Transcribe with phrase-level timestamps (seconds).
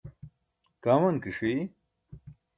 [0.83, 1.53] kaman ke ṣi